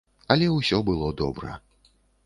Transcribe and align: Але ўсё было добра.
Але 0.35 0.47
ўсё 0.53 0.81
было 0.89 1.13
добра. 1.23 1.57